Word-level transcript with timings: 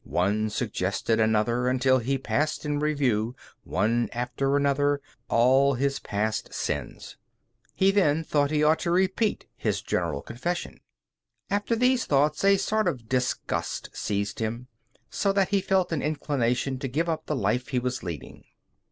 One 0.03 0.49
suggested 0.49 1.19
another, 1.19 1.67
until 1.67 1.99
he 1.99 2.17
passed 2.17 2.65
in 2.65 2.79
review, 2.79 3.35
one 3.63 4.09
after 4.13 4.57
another, 4.57 4.99
all 5.29 5.75
his 5.75 5.99
past 5.99 6.51
sins. 6.55 7.17
He 7.75 7.91
then 7.91 8.23
thought 8.23 8.49
he 8.49 8.63
ought 8.63 8.79
to 8.79 8.89
repeat 8.89 9.45
his 9.55 9.83
general 9.83 10.23
confession. 10.23 10.79
After 11.51 11.75
these 11.75 12.07
thoughts 12.07 12.43
a 12.43 12.57
sort 12.57 12.87
of 12.87 13.07
disgust 13.07 13.91
seized 13.93 14.39
him, 14.39 14.69
so 15.11 15.31
that 15.33 15.49
he 15.49 15.61
felt 15.61 15.91
an 15.91 16.01
inclination 16.01 16.79
to 16.79 16.87
give 16.87 17.07
up 17.07 17.27
the 17.27 17.35
life 17.35 17.67
he 17.67 17.77
was 17.77 18.01
leading. 18.01 18.43